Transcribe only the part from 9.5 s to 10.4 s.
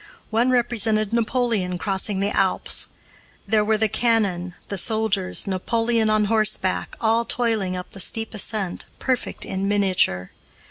miniature.